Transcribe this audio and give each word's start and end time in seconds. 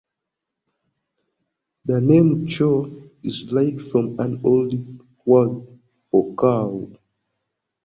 The 1.85 2.01
name 2.09 2.47
'kyo' 2.47 3.11
is 3.21 3.43
derived 3.43 3.81
from 3.83 4.19
an 4.19 4.41
old 4.43 4.73
word 5.27 5.63
for 6.09 6.33
'cow'. 6.33 6.91